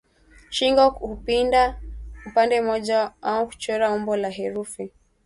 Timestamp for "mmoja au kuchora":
2.61-3.91